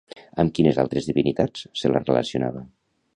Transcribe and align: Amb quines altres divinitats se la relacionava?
Amb 0.43 0.53
quines 0.59 0.79
altres 0.83 1.09
divinitats 1.11 1.67
se 1.83 1.91
la 1.93 2.05
relacionava? 2.07 2.65